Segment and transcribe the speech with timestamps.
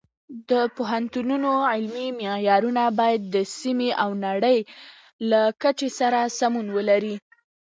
[0.49, 4.57] د پوهنتونونو علمي معیارونه باید د سیمې او نړۍ
[5.29, 7.15] له کچې سره سمون ولري.